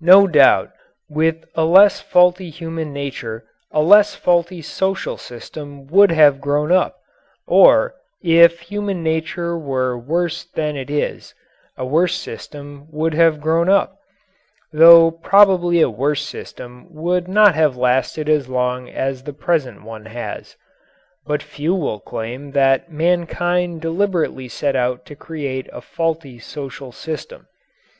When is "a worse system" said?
11.76-12.86, 15.80-16.86